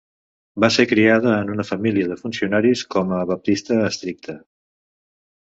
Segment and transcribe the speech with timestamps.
[0.63, 4.39] Va ser criada en una família de funcionaris com a Baptista estricte.